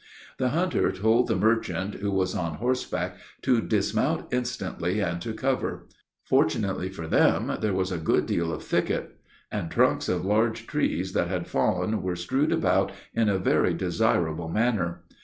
[0.39, 5.87] The hunter told the merchant, who was on horseback, to dismount instantly, "and to cover."
[6.23, 9.19] Fortunately for them, there was a good deal of thicket,
[9.51, 14.49] and trunks of large trees that had fallen were strewed about in a very desirable
[14.49, 15.03] manner.